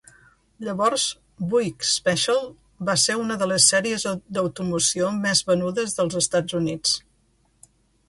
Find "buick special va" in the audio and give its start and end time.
1.51-2.97